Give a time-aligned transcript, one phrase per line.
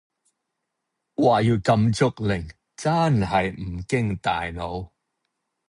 [1.13, 4.89] 話要禁足令真係唔經大腦